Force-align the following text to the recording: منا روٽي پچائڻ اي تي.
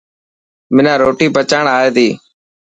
منا 0.73 0.93
روٽي 1.01 1.27
پچائڻ 1.35 1.65
اي 1.77 1.87
تي. 1.95 2.07